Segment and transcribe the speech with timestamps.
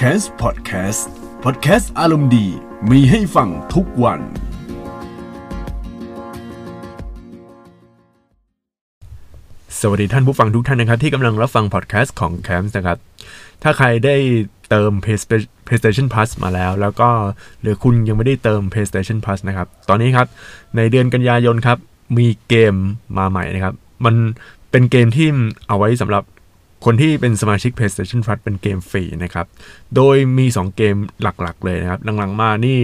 [0.00, 1.02] c a s Podcast
[1.44, 2.46] Podcast อารมณ์ดี
[2.90, 4.20] มีให้ฟังทุกวัน
[9.80, 12.98] สวัสดีท่านผู้ฟังทุกท่านนะครับ ที่กำลังรับฟังพอดแคสต์ของ c a m p นะครับ
[13.62, 14.16] ถ้าใครได้
[14.70, 14.92] เติม
[15.66, 17.08] PlayStation Plus มาแล้ว แล้วก็
[17.60, 20.26] หรือคุณยังไม่ได้เติม PlayStation Plus นะครับ ตอนนี้ครับ
[20.76, 21.78] ในเดือนกันยายนครับ
[22.18, 22.74] มีเกม
[23.18, 23.74] มาใหม่นะครับ
[24.04, 24.14] มัน
[24.70, 25.28] เป็นเกมที่
[25.68, 26.22] เอาไว้สำหรับ
[26.84, 29.46] คนที่เป็นสมาชิก PlayStation Plus เป็นเกมฟรีนะครับ
[29.96, 32.78] โดยมี 2 เกมหลักๆ เลยนะครับ หลังๆ มานี่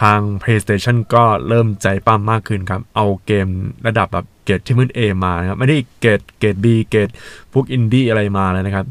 [0.00, 3.46] ทาง PlayStation ก็เริ่มใจปั้มมากขึ้นครับ เอาเกม
[3.86, 7.08] ระดับแบบเกรดที่มัน A มานะครับ ไม่ได้เกรดเกรด B เกรด
[7.52, 8.86] พวกอินดี้อะไรมาแล้วนะครับ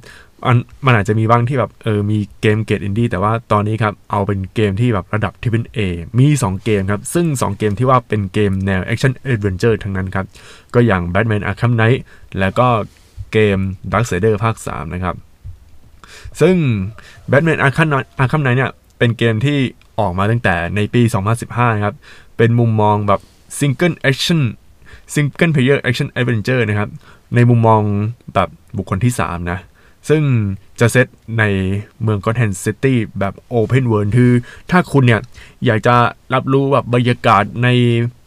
[0.48, 5.80] มันมันอาจจะมีบ้างที่แบบเออมีเกมเกรดอินดี้แต่ว่าตอนนี้ครับ เอาเป็นเกมที่แบบระดับที่เป็น A
[6.20, 10.26] มี 2 เกมครับ ซึ่ง 2 เกมที่ว่าเป็นเกมแนว Action Adventure ทั้งนั้นครับ
[10.74, 12.00] ก็อย่าง Batman Arkham Knight
[12.40, 12.68] แล้วก็
[13.34, 13.58] เกม
[13.92, 15.16] Darksider ภาค 3 นะครับ
[16.42, 16.56] ซึ่ง
[17.32, 19.58] Batman Arkham Knight Arkham Knight เนี่ย เป็นเกมที่
[20.00, 21.02] ออกมาตั้งแต่ในปี
[21.40, 21.96] 2015 นะครับ
[22.38, 23.22] เป็นมุมมองแบบ
[23.60, 24.42] Single Action
[25.14, 26.90] Single Player Action Adventure นะครับ
[27.36, 27.82] ในมุมมอง
[28.34, 29.60] แบบบุคคลที่ 3 นะ
[30.10, 30.22] ซึ่ง
[30.80, 31.08] จะเซต
[31.40, 31.44] ใน
[32.02, 34.32] เมืองกอตแฮนซิตี้แบบ Open World คือ
[34.72, 35.22] ถ้าคุณเนี่ย
[35.66, 35.96] อยากจะ
[36.34, 37.70] รับรู้แบบบรรยากาศใน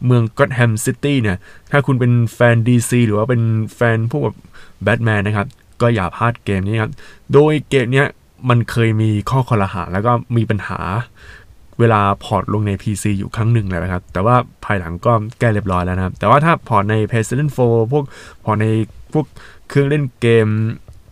[0.07, 1.39] เมือง Gotham City เนี่ย
[1.71, 3.43] ถ้าคุณเป็นแฟน DC หรือว่าเป็น
[3.75, 4.37] แฟนพวกแบบ
[4.83, 5.47] แบทแมนนะครับ
[5.81, 6.93] ก็อย่าพลาดเกมนี้ครับ
[7.33, 8.07] โดยเกมเนี้ย
[8.49, 10.79] มันเคยมีข้อครหาแล้วก็มีปัญหา
[11.81, 18.05] เวลา port ลงใน PC อยู่ครั้งหนึ่งแล้วนะครับ แต่ว่าภายหลังก็แก้เรียบร้อยแล้วนะครับ แต่ว่าถ้า port ใน PlayStation 4 พวก
[18.45, 18.67] port ใน
[19.13, 19.27] พวก
[19.69, 20.47] เครื่องเล่นเกม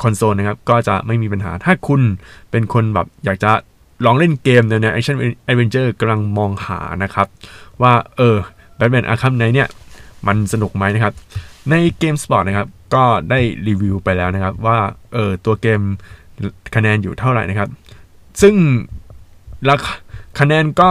[0.03, 2.01] คอนโซลนะครับ ก็จะไม่มีปัญหา ถ้าคุณ
[2.51, 3.51] เป็นคนแบบอยากจะ
[4.05, 5.17] ลองเล่นเกมแนวๆ Action
[5.51, 7.27] Adventure กำลังมองหานะครับ
[7.83, 8.37] ว่าเออ
[8.79, 9.69] Batman Arkham Knight เนี่ย
[10.27, 11.15] มันสนุกไหมนะครับ
[11.71, 14.79] ในเกมสปอร์ตนะครับ ก็ได้รีวิวไปแล้วนะครับ ว่า
[15.13, 15.81] เออตัวเกม
[16.75, 17.69] คะแนนอยู่เท่าไหร่นะครับ
[18.43, 18.55] ซึ่ง
[19.69, 19.95] ราคา
[20.41, 20.91] คะแนนก็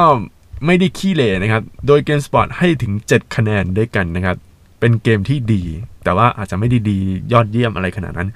[0.65, 4.37] ไม่ได้ขี้เหร่นะครับ โดยเกมสปอร์ตให้ถึง 7 คะแนนด้วยกันนะครับ
[4.79, 5.63] เป็นเกมที่ดี
[6.03, 6.97] แต่ว่าอาจจะไม่ได้ดี
[7.33, 8.29] ยอดเยี่ยมอะไรขนาดนั้น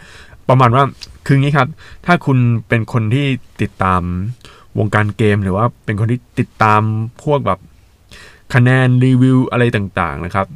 [0.50, 0.84] ประมาณว่า
[1.26, 1.68] คืองี้ครับ
[2.06, 2.38] ถ้าคุณ
[2.68, 3.28] เป็นคนที่
[3.62, 4.02] ติดตาม
[4.78, 6.82] วงการเกม หรือว่าเป็นคนที่ติดตาม
[7.24, 7.60] พวกแบบ
[8.54, 10.48] คะแนนรีวิวอะไรต่างๆนะครับ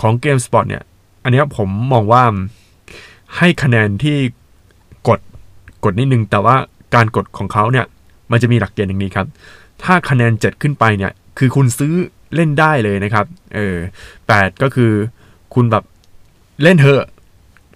[0.00, 0.82] ของเกมสปอร์ตเนี่ย
[1.24, 2.22] อันนี้ผมมองว่า
[3.36, 4.16] ให้คะแนนที่
[5.08, 5.20] กด
[5.84, 6.56] กดนิดนึง แต่ว่า
[6.94, 7.86] การกดของเขาเนี่ย
[8.30, 9.26] มันจะมีหลักเกณฑ์อย่างนี้ครับ
[9.82, 11.94] ถ้าคะแนน 7 ขึ้นไปเนี่ย คือคุณซื้อ
[12.34, 13.76] เล่นได้เลยนะครับ เออ
[14.26, 14.92] แปดก็คือ
[15.54, 15.84] คุณแบบ
[16.62, 17.02] เล่นเถอะ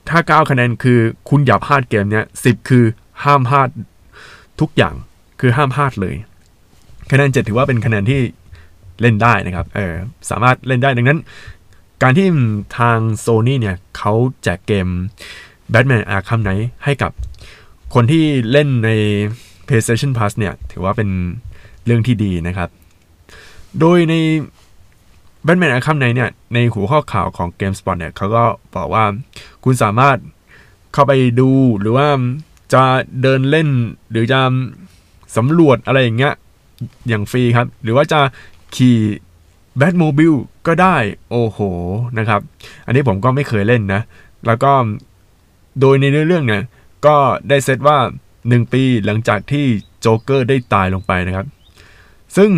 [0.09, 0.99] ถ้า 9 คะแนนคือ
[1.29, 2.85] คุณอย่าพลาดเกมเนี้ยสิคือ
[3.25, 3.69] ห้ามพลาด
[4.61, 4.95] ทุกอย่าง
[5.41, 6.15] คือห้ามพลาดเลย
[7.11, 8.21] คะแนน 7 ถือว่าเป็นคะแนนที่
[9.01, 9.95] เล่นได้นะครับเออ
[10.31, 11.21] สามารถเล่นได้ดังนั้น
[12.03, 12.27] การที่
[12.79, 14.89] ทาง Sony เนี่ยเขาแจกเกม
[15.73, 17.13] Batman Arkham Knight ให้กับ
[17.95, 18.91] คนที่เล่นใน
[19.67, 21.11] PlayStation Plus เนี่ย ถือว่าเป็น
[21.85, 22.69] เรื่องที่ดีนะครับ
[23.81, 24.15] โดยใน
[25.47, 28.45] Batman Arkham Knight เนี่ยในหัวข้อข่าวของ GameSpot เนี่ยเขาก็
[28.75, 29.05] บอกว่า
[29.65, 30.17] คุณสามารถ
[30.93, 31.51] เข้าไปดู
[31.81, 32.09] หรือว่า
[32.75, 32.85] จะ
[33.23, 33.69] เดินเล่น
[34.11, 34.41] หรือจะ
[35.37, 36.35] สำรวจอะไรอย่างเงี้ย
[37.09, 38.21] อย่างฟรีครับ หรือว่าจะ
[38.77, 38.99] ขี่
[39.77, 40.33] แบทโมบิล
[40.67, 40.97] ก็ได้
[41.31, 41.59] โอ้โห
[42.19, 42.41] นะครับ
[42.87, 44.03] อันนี้ผมก็ไม่เคยเล่นนะ
[44.47, 44.73] แล้วก็
[45.81, 46.63] โดยในเรื่องเนี่ย
[47.07, 47.17] ก็
[47.49, 47.99] ได้เซตว่า
[48.35, 49.67] 1 ปีหลังจากที่
[50.01, 51.47] โจ๊กเกอร์ได้ตายลงไปนะครับ
[52.37, 52.51] ซึ่ง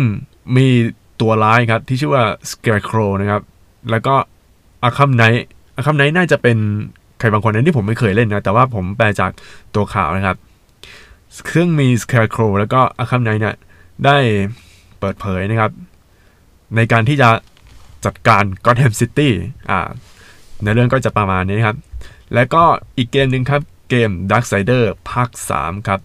[0.55, 0.67] มี
[1.21, 3.41] ตัวร้ายครับ ที่ชื่อว่า Scarecrow นะครับ
[3.91, 4.15] แล้วก็
[4.83, 6.57] Arkham Knight Arkham Knight น่าจะเป็น
[7.19, 9.31] ใครบางคนอันนี้ผมไม่เคยเล่นนะ แต่ว่าผมแปลจาก
[9.75, 10.37] ตัวข่าวนะครับ
[11.35, 13.55] ซึ่งมี Scarecrow แล้วก็ Arkham Knight เนี่ย
[14.05, 14.17] ได้
[14.99, 15.71] เปิดเผยนะครับ
[16.75, 17.29] ในการที่จะ
[18.05, 19.29] จัดการ Gotham City
[19.69, 19.79] อ่า
[20.63, 21.77] ในเรื่องก็จะประมาณนี้ครับ
[22.33, 22.63] แล้วก็
[22.97, 25.29] อีกเกมหนึ่งครับ เกม Darksider ภาค
[25.59, 25.99] 3 ครับ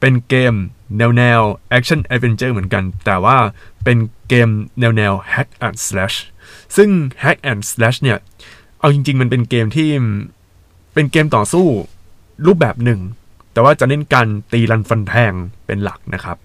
[0.00, 0.54] เป็นเกม
[0.98, 1.40] แนวแนว
[1.76, 3.36] Action Adventure เหมือนกัน แต่ว่า
[3.84, 3.98] เป็น
[4.28, 4.48] เกม
[4.80, 6.16] แนวแนว Hack and Slash
[6.76, 6.90] ซึ่ง
[7.24, 8.18] Hack and Slash เนี่ย
[8.78, 9.88] เอาจริง ๆ มันเป็นเกมที่
[10.94, 11.66] เป็นเกมต่อสู้
[12.46, 13.00] รูปแบบหนึ่ง
[13.52, 15.32] แต่ว่าจะเน้นการตีรันฟันแทง
[15.66, 16.36] เป็นหลักนะครับ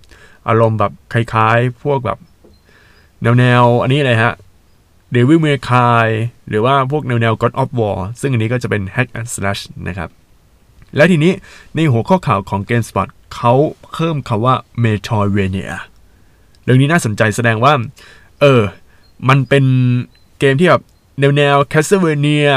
[0.48, 2.18] อารมณ์แบบคล้ายๆ พวกแบบ
[3.22, 4.34] แนวแนวอันนี้เลยฮะ
[5.16, 6.08] Devil May Cry
[6.50, 10.10] หรือว่าพวกแนวแนว God of War ซึ่งอันนี้ก็จะเป็น Hack and Slash นะครับ
[10.96, 11.34] และทีนี้
[11.76, 13.54] ในหัวข้อข่าวของ GameSpot เขา
[13.94, 15.72] เพิ่มคำว่า Metroidvania
[16.64, 17.74] เรื่องนี้น่าสนใจแสดงว่า
[18.42, 18.62] เออ
[19.30, 19.66] มันเป็น
[20.40, 20.84] เกมที่แบบ
[21.20, 22.52] แนวแนว Castlevania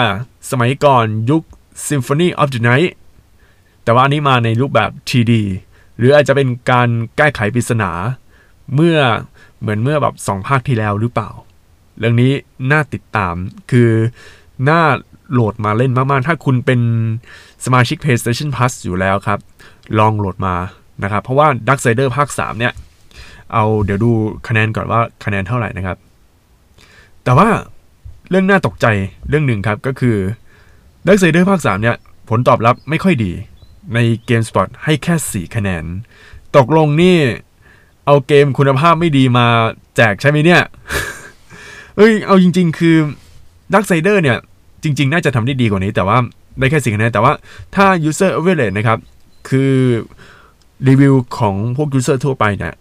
[0.50, 1.42] สมัยก่อนยุค
[1.88, 2.92] Symphony of the Night
[3.84, 5.32] แต่ว่าอันนี้มาในรูปแบบ 3D
[5.96, 7.90] หรืออาจจะเป็นการแก้ไขปริศนา
[8.74, 8.98] เมื่อ
[9.60, 11.30] เหมือนเมื่อแบบสองภาคที่แล้วหรือเปล่า
[11.98, 12.32] เรื่องนี้
[12.70, 13.34] น่าติดตาม
[13.70, 13.90] คือ
[14.68, 14.82] น่า
[15.32, 16.80] โหลดมาเล่นมากๆ ถ้าคุณเป็น
[17.64, 19.38] สมาชิก PlayStation Plus อยู่แล้วครับ
[19.98, 20.54] ลองโหลดมา
[21.02, 22.72] นะครับ เพราะว่า Darksider ภาค 3 เนี่ย
[23.52, 24.10] เอาเดี๋ยวดู
[24.48, 25.96] คะแนนก่อนว่าคะแนนเท่าไหร่นะครับ
[27.24, 27.48] แต่ว่า
[28.30, 28.86] เรื่องน่าตกใจ
[29.28, 30.16] เรื่องหนึ่งครับก็คือ
[31.06, 31.96] Darksider ภาค 3 เนี่ย
[32.28, 33.32] ผลตอบรับไม่ค่อยดี
[33.94, 35.84] ใน GameSpot ให้แค่ 4 คะแนน
[36.56, 37.16] ตกลงนี่
[38.06, 39.46] เอาเกมคุณภาพไม่ดีมา
[39.96, 40.62] แจกใช่ไหมเนี่ย
[41.96, 42.96] เอ้ย เอาจริง ๆ คือ
[43.72, 44.38] Darksider เนี่ย
[44.82, 46.16] จริง ๆ น่าจะทำได้ดีกว่านี้ แต่ว่า
[46.58, 47.32] ได้แค่สี่คะแนนแต่ว่า
[47.74, 48.98] ถ้า user average นะครับ
[49.48, 49.72] คือ
[50.88, 52.74] รีวิวของพวก user ทั่วไปเนี่ย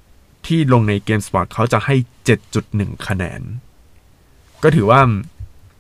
[0.46, 1.96] ที่ลงใน GameSpot เขาจะให้
[2.52, 3.42] 7.1 คะแนน
[4.64, 5.00] ก็ถือว่า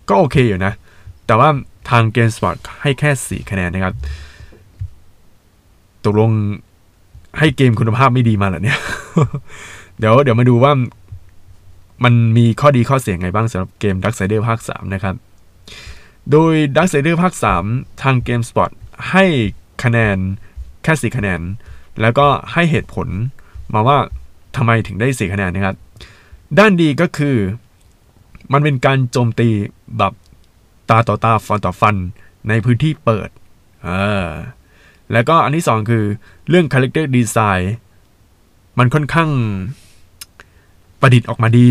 [0.09, 0.73] ก็โอเคอยู่นะ
[1.25, 1.49] แต่ว่า
[1.89, 3.93] ทาง GameSpot ให้แค่ 4 คะแนนนะครับ
[6.05, 6.31] ตกลง
[7.39, 8.79] ให้เกมคุณภาพไม่ดีมาเหรอเนี่ย
[9.99, 10.71] เดี๋ยวเดี๋ยวมาดูว่า
[12.03, 15.15] มันมีข้อดีข้อเสียงไงบ้างสำหรับเกม Darksider ภาค 3 นะครับ
[16.31, 17.33] โดย Darksider ภาค
[17.67, 18.71] 3 ทาง GameSpot
[19.11, 19.25] ให้
[19.83, 20.17] คะแนน
[20.83, 21.41] แค่ 4 คะแนน
[22.01, 23.07] แล้วก็ให้เหตุผล
[23.73, 23.97] มาว่า
[24.55, 25.75] ทำไมถึงได้ 4 คะแนนนะครับ
[26.57, 27.37] ด้านดีก็คือ
[28.53, 29.49] มันเป็นการโจมตี
[29.97, 30.13] แบบ
[30.89, 31.95] ตาต่อตาฟันต่อฟัน
[32.49, 33.29] ในพื้นที่เปิด
[33.83, 33.89] เอ
[34.25, 34.27] อ
[35.11, 36.03] แล้วก็อันที่สองคือ
[36.49, 37.63] เรื่อง Character Design
[38.77, 39.29] มันค่อนข้าง
[41.01, 41.67] ประดิษฐ์ออกมาดี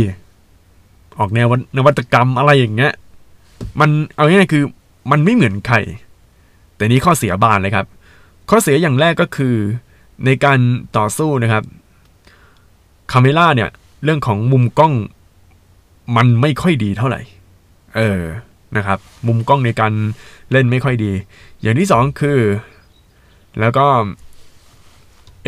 [1.19, 2.93] ออกแนวนวัตกรรมอะไรอย่างเงี้ย
[3.81, 4.65] มันเอาง่ายๆคือ
[5.11, 5.77] มันไม่เหมือนใคร
[6.77, 7.87] แต่นี้ข้อเสียบานเลยครับ
[8.51, 9.55] ข้อเสียอย่างแรกก็คือ
[10.25, 10.59] ในการ
[10.97, 11.65] ต่อสู้นะครับ
[13.12, 13.71] คาเมล่าเนี่ย
[14.05, 14.93] เรื่องของมุมกล้อง
[16.17, 17.21] มันไม่ค่อยดีเท่าไหร่
[17.97, 18.23] เออ
[18.77, 19.93] นะครับ มุมกล้องในการ
[20.53, 21.12] เล่นไม่ค่อยดี
[21.61, 22.41] อย่างที่สองคือ
[23.61, 23.87] แล้วก็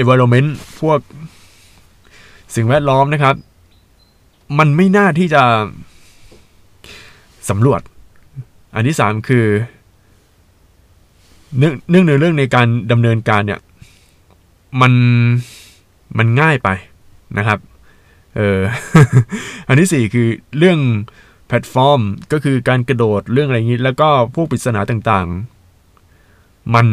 [0.01, 0.51] environment
[0.81, 0.99] พวก
[2.55, 3.35] สิ่งแวดล้อมนะครับ
[4.59, 5.43] มันไม่น่าที่จะ
[7.49, 7.81] สำรวจ
[8.77, 9.47] อันที่สามคือ
[11.59, 13.61] เนื่องในเรื่องในการดำเนินการเนี่ย
[14.81, 14.93] มัน
[16.19, 16.69] มันง่ายไป
[17.39, 17.59] นะครับ
[18.37, 18.61] เออ
[19.69, 20.29] อันที่สี่คือ
[20.59, 20.79] เรื่อง
[21.47, 22.01] แพลตฟอร์ม
[22.33, 26.87] ก็คือการกระโดดเรื่องอะไรอย่างนี้ แล้วก็พวกปริศนาต่างๆ มัน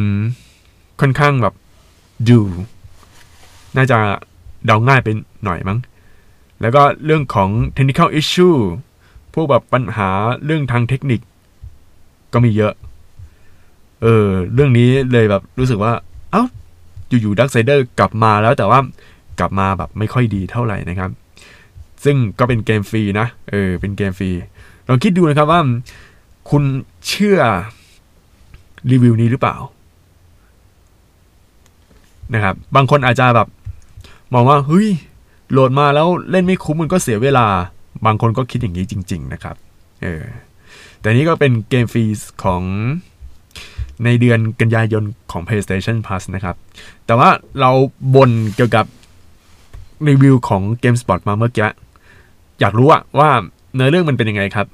[1.01, 1.53] ค่อนข้างแบบ
[2.29, 2.39] ดู
[3.77, 3.97] น่าจะ
[4.65, 5.15] เดาง่ายเป็น
[5.45, 5.79] หน่อยมั้ง
[6.61, 8.57] แล้วก็เรื่องของ technical issue
[9.33, 10.09] พวกแบบปัญหา
[10.45, 11.21] เรื่องทางเทคนิค
[12.33, 12.73] ก็มีเยอะ
[14.01, 15.93] เออ เรื่องนี้เลยแบบรู้สึกว่า
[16.31, 16.43] เอา้า
[17.21, 18.79] อยู่ๆดักไซเดอร์กลับมาแล้วแต่ว่า
[19.39, 21.09] กลับมาแบบไม่ค่อยดีเท่าไหร่นะครับ
[22.03, 24.31] ซึ่งก็เป็นเกมฟรีนะ เออ เป็นเกมฟรี
[24.87, 25.61] ลองคิดดูนะครับว่า
[26.49, 26.63] คุณ
[27.07, 27.39] เชื่อ
[28.91, 29.55] รีวิวนี้หรือเปล่า
[32.33, 33.47] นะครับ บางคนอาจจะแบบ
[34.33, 34.87] มองว่า เฮ้ย
[35.51, 37.45] โหลดมาแล้วเล่นไม่คุ้มมันก็เสียเวลา
[38.05, 39.55] บางคนก็คิดอย่างนี้จริง ๆ นะครับ
[40.03, 40.23] เออ
[41.03, 42.03] แต่นี้ก็เป็นเกมฟรี
[42.43, 42.63] ของ
[44.03, 46.55] ในเดือนกันยายนของ PlayStation Plus นะครับ
[47.05, 47.29] แต่ว่า
[47.59, 47.71] เรา
[48.15, 48.85] บนเกี่ยวกับ
[50.07, 51.69] รีวิวของ GameSpot มาเมื่อกี้
[52.59, 53.29] อยากรู้อะว่า
[53.75, 54.67] เนื้อเรื่องมันเป็นยังไงครับ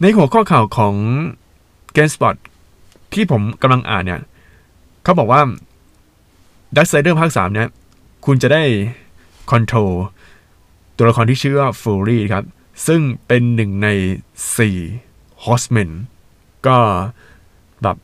[0.00, 0.94] ในหัวข้อข่าวของ
[1.96, 2.36] GameSpot
[3.12, 4.20] ที่ผมกำลังอ่านเนี่ย
[5.04, 5.40] เขาบอกว่า
[6.76, 7.68] Darksider ภาค 3 เนี่ย
[8.26, 8.62] คุณจะได้
[9.50, 9.92] คอนโทรล
[10.96, 12.44] ตัวละครที่ชื่อว่า Fury ครับ
[12.86, 13.88] ซึ่งเป็นหนึ่งใน
[14.66, 15.90] 4 Horsemen
[16.66, 16.78] ก็
[17.82, 17.96] แบบ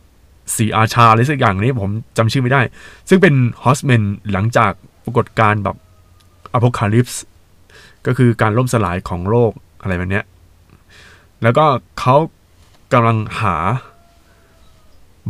[0.57, 2.61] สีอาชาอะไรสักอย่างนี้ผมจำชื่อไม่ได้
[3.09, 4.73] ซึ่งเป็น Horsemen หลังจาก
[5.05, 5.77] ปรากฏการ์แบบ
[6.57, 7.19] Apocalypse
[8.07, 9.53] ก็คือการล่มสลายของโลก
[9.83, 10.25] อะไรแบบเนี้ย
[11.43, 11.67] แล้วก็
[11.99, 12.17] เขา
[12.93, 13.57] กำลังหา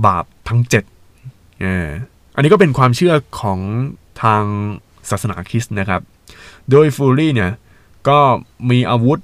[0.06, 0.84] บาปทั้งเจ็ด
[1.60, 1.88] เออ
[2.34, 3.58] อันนี้ก็เป็นความเชื่อของ
[4.22, 4.44] ทาง
[5.10, 6.02] ศาสนาคริสต์นะครับ
[6.70, 7.50] โดยฟูรี่เนี่ย
[8.08, 8.18] ก็
[8.70, 9.18] มีอาวุธ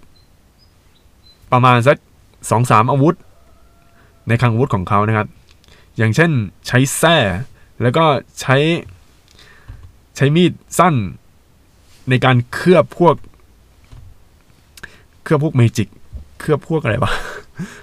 [1.52, 1.96] ประมาณสัก
[2.50, 3.16] สองสามอาวุธ
[4.28, 5.28] ในคลังอาวุธของเขานะครับ
[5.96, 6.30] อย่างเช่น
[6.66, 7.16] ใช้แส้
[7.82, 8.04] แล้วก็
[8.40, 8.56] ใช้
[10.16, 10.94] ใช้มีดสั้น
[12.10, 13.14] ในการเคลือบพวก
[15.22, 15.88] เคลือบพวก magic
[16.40, 17.12] เคลือบพวกอะไรวะ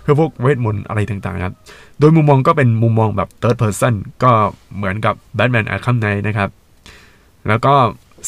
[0.01, 1.55] เคลือบพวกเวทมนต์อะไรต่างๆครับ
[1.99, 3.93] โดยมุมมองก็เป็นมุมมองแบบ third person
[4.23, 4.31] ก็
[4.75, 6.49] เหมือนกับ Batman Arkham Knight นะครับ
[7.47, 7.75] แล้วก็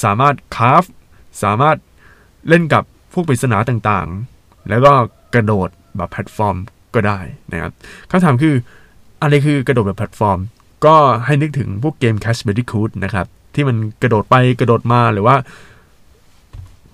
[0.03, 0.83] สามารถ craft
[1.43, 1.77] สามารถ
[2.49, 2.83] เล่นกับ
[3.13, 4.91] พวกปริศนาต่างๆ แล้วก็
[5.33, 6.55] กระโดดแบบแพลตฟอร์ม
[6.95, 7.19] ก็ได้
[7.51, 7.71] นะครับ
[8.09, 8.55] คำถามคือ
[9.21, 10.39] อะไรคือกระโดดแบบแพลตฟอร์ม
[10.85, 10.95] ก็
[11.25, 15.35] ให้นึกถึงพวกเกม Crash Bandicoot นะครับ ที่มันกระโดดไปกระโดดมาหรือว่า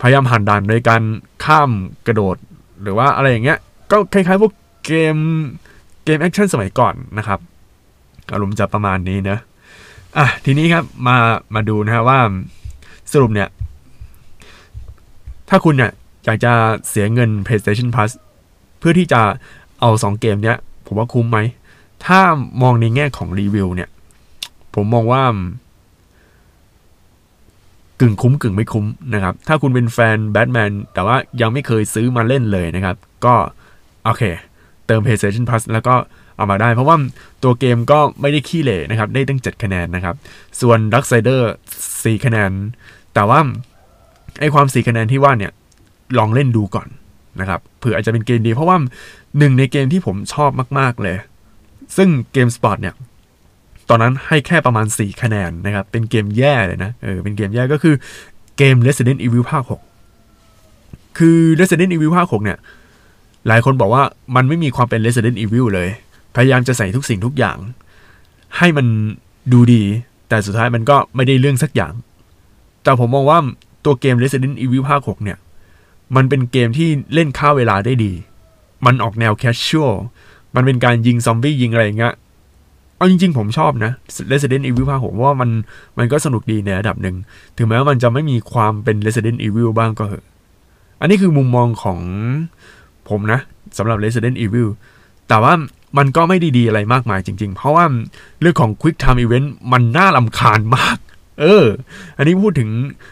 [0.01, 1.01] พยายามผ่านด่านโดยการ
[1.45, 1.71] ข้าม
[2.07, 2.35] กระโดด
[2.81, 3.57] หรือว่าอะไรอย่างเงี้ย
[3.91, 4.53] ก็คล้ายๆพวก
[4.85, 5.17] เกม
[6.05, 7.39] เกมแอคชั่นสมัยก่อนนะครับ
[8.33, 9.37] อารมณ์จะประมาณนี้นะ
[10.17, 11.15] อะทีนี้ครับมา
[11.55, 12.19] มาดูนะฮะว่า
[13.11, 13.49] สรุปเนี่ย
[15.49, 15.91] ถ้าคุณเนี่ย
[16.25, 16.53] อยากจะ
[16.89, 18.11] เสียเงิน PlayStation Plus
[18.79, 19.21] เพื่อที่จะ
[19.79, 21.39] เอา 2 เกมเนี้ย ผมว่าคุ้มไหม
[22.05, 22.19] ถ้า
[22.61, 23.89] มองในแง่ของรีวิวเนี่ย
[24.73, 25.23] ผมมองว่า
[27.99, 33.35] กึ่งคุ้มกึ่งไม่คุ้มนะครับ ถ้าคุณเป็นแฟนแบทแมนแต่ว่ายังไม่เคยซื้อมาเล่นเลยนะครับ ก็
[34.03, 34.23] โอเค
[34.87, 35.95] เติม PlayStation Plus แล้วก็
[36.35, 36.97] เอามาได้ เพราะว่า
[37.43, 40.15] ตัวเกมก็ไม่ได้ขี้เหร่นะครับ ได้ตั้ง 7 คะแนนนะครับ
[40.61, 41.41] ส่วน Dark Sider
[41.81, 42.51] 4 คะแนน
[43.13, 43.39] แต่ว่า
[44.39, 45.51] ไอความ4คะแนนที่ว่าเนี่ย
[46.17, 46.87] ลองเล่นดูก่อน
[47.39, 48.77] นะครับเผื่ออาจจะเป็นเกมดีเพราะว่า
[49.37, 51.17] หนึ่งในเกมที่ผมชอบมาก ๆ เลย
[51.97, 52.95] ซึ่งเกมสปอร์ตเนี่ย
[53.89, 57.95] ตอนนั้นให้แค่ประมาณ 4 คะแนนนะครับ เป็นเกมแย่เลยนะเออเป็นเกมแย่ก็คือ
[58.57, 59.63] เกม Resident Evil ภาค
[60.39, 62.57] 6 คือ Resident Evil ภาค 6 เนี่ย
[63.47, 64.03] หลายคนบอกว่า
[64.35, 65.89] มันไม่มีความเป็น Resident Evil เลย
[66.35, 67.57] พยายามจะใส่ทุกสิ่งทุกอย่าง
[68.57, 68.85] ให้มัน
[69.53, 69.83] ดูดี
[70.29, 71.93] แต่สุดท้ายมันก็ไม่ได้เรื่องสักอย่าง
[72.83, 73.39] แต่ผมมองว่า
[73.85, 75.37] ตัวเกม Resident Evil ภาค 6 เนี่ย
[76.15, 78.13] มันเป็นเกมที่เล่นค่าเวลาได้ดี
[78.85, 79.95] มันออกแนวแคชชวล
[80.55, 82.13] มันเป็นการยิงซอมบี้ยิงอะไรอย่างเงี้ย
[82.95, 83.91] เอาจริงๆ ผมชอบนะ
[84.31, 85.49] Resident Evil ภาค 6 ว่ามัน
[85.97, 87.15] มันก็สนุกดีในระดับหนึ่ง
[87.57, 90.25] ถึงแม้ว่ามันจะไม่มีความเป็น Resident Evil บ้างก็เหอะ
[90.99, 91.99] อันนี้คือมุมมองของ
[93.09, 93.39] ผมนะ
[93.77, 94.69] สำหรับ Resident Evil
[95.27, 95.53] แต่ว่า
[95.97, 97.85] มันก็ไม่ได้ดีอะไรมากมายจริง ๆ เพราะว่า
[98.41, 100.97] เรื่องของ Quick Time Event มันน่าลำคาญมาก
[101.39, 101.65] เออ
[102.17, 102.69] อันนี้พูดถึง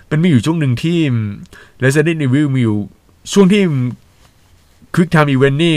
[0.08, 0.98] เป็นมีอยู่ช่วงหนึ่งที่
[1.84, 2.78] Resident Evil มีอยู่
[3.34, 3.64] ช่วงที่
[4.94, 5.76] Quick Time Event นี่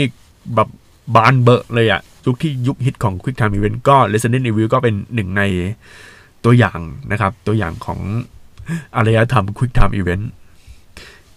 [0.55, 0.69] แบบ
[1.15, 5.41] บานเบอะเลยอะยุคที่ยุคฮิตของ Quick Time Event ก็ Resident Evil ก็เป็นหนึ่งใน
[6.45, 6.79] ตัวอย่าง
[7.11, 7.99] นะครับ ตัวอย่างของ
[8.95, 10.25] อารยธรรม Quick Time Event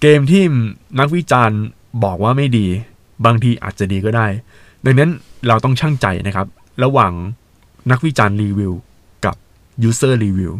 [0.00, 0.42] เกมที่
[1.00, 1.60] นักวิจารณ์
[2.04, 2.66] บอกว่าไม่ดี
[3.24, 4.26] บางทีอาจจะดีก็ได้
[4.84, 5.10] ดังนั้น
[5.48, 6.46] เราต้องช่างใจนะครับ
[6.84, 7.12] ระหว่าง
[7.90, 8.72] นักวิจารณ์รีวิว
[9.24, 9.36] กับ
[9.88, 10.54] User Review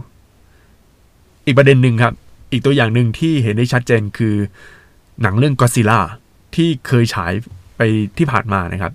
[1.46, 2.14] อีกประเด็นหนึ่งครับ
[2.52, 4.34] อีกตัวอย่างหนึ่งที่เห็นได้ชัดเจนคือ
[5.22, 6.00] หนังเรื่อง Godzilla
[6.54, 7.32] ที่เคยฉาย
[7.76, 7.80] ไป
[8.18, 8.92] ที่ผ่านมานะครับ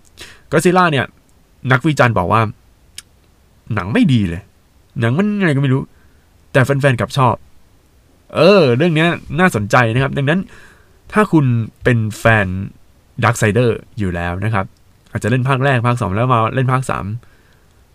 [0.51, 1.06] Godzilla เนี่ย
[1.72, 2.41] นักวิจารณ์บอกว่า
[3.74, 4.41] หนังไม่ดีเลย
[5.00, 5.82] หนังมันอะไรก็ไม่รู้
[6.51, 7.36] แต่แฟนๆกับชอบ
[8.36, 9.08] เออ เรื่องนี้
[9.39, 10.39] น่าสนใจนะครับ ดังนั้น
[11.13, 11.46] ถ้าคุณ
[11.84, 12.48] เป็นแฟน
[13.24, 14.65] Dark Sider อยู่แล้วนะครับ
[15.12, 17.06] อาจจะเล่นภาคแรกภาคสองแล้วมาเล่นภาคสาม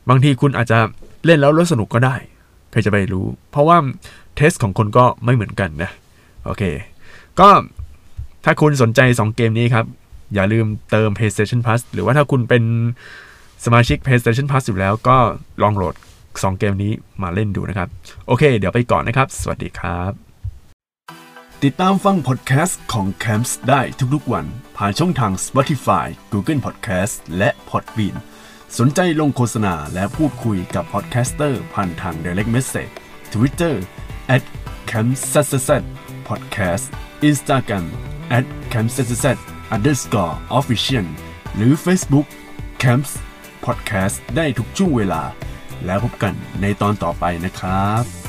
[0.09, 0.79] บางทีคุณอาจจะ
[1.27, 2.17] เล่นแล้วรู้สนุกก็ได้
[2.71, 3.77] ใครจะไปรู้ เพราะว่า
[4.37, 5.91] เทสของคนก็ไม่เหมือนกันนะ
[6.45, 6.63] โอเค
[7.41, 7.49] ก็
[8.45, 9.87] ถ้าคุณสนใจ 2 เกมนี้ครับ
[10.35, 12.63] อย่าลืมเติม PlayStation Plus หรือว่าถ้าคุณเป็น
[13.65, 15.17] สมาชิก PlayStation Plus อยู่แล้วก็
[15.63, 15.95] ลองโหลด
[16.27, 17.89] 2 เกมนี้มาเล่นดูนะครับ
[18.27, 20.13] โอเค เดี๋ยวไปก่อนนะครับ สวัสดีครับ
[21.65, 23.81] ติดตามฟังพอดแคสต์ของ Camps ได้
[24.15, 28.17] ทุกๆวัน ผ่านช่องทาง Spotify Google Podcast และ Podbean
[28.79, 32.93] สนใจลงโฆษณาและพูดคุยกับ podcaster ผ่านทาง Direct Message
[33.33, 33.75] Twitter
[34.35, 34.43] at
[34.91, 35.23] c a m p s
[35.69, 35.71] s
[36.29, 36.85] podcast
[37.29, 37.87] Instagram
[38.37, 39.27] at c a m p s s
[39.75, 41.07] underscore official
[41.55, 42.27] หรือ Facebook
[42.83, 43.13] Camps
[43.65, 45.23] Podcast ได้ทุกช่วงเวลา
[45.85, 48.24] แล้วพบกันในตอนต่อไปนะครับ